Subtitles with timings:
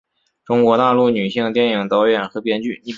[0.43, 2.81] 中国大陆女性电影导演和编剧。